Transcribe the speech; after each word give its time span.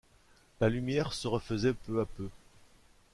La 0.61 0.67
lumière 0.69 1.13
se 1.13 1.27
refaisait 1.27 1.75
peu 1.75 2.01
à 2.01 2.07
peu. 2.07 2.27